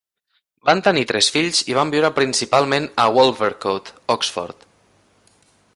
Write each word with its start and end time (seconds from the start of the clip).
Van 0.69 0.79
tenir 0.87 1.03
tres 1.11 1.27
fills 1.35 1.59
i 1.73 1.77
van 1.79 1.93
viure 1.97 2.11
principalment 2.21 2.89
a 3.05 3.05
Wolvercote, 3.19 3.95
Oxford. 4.17 4.71